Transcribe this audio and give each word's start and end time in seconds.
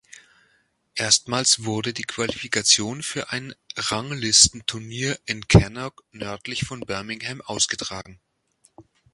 Erstmals 0.95 1.63
wurde 1.63 1.93
die 1.93 2.01
Qualifikation 2.01 3.03
für 3.03 3.29
ein 3.29 3.53
Ranglistenturnier 3.77 5.19
in 5.27 5.47
Cannock 5.47 6.03
nördlich 6.11 6.63
von 6.65 6.79
Birmingham 6.79 7.41
ausgetragen. 7.41 8.19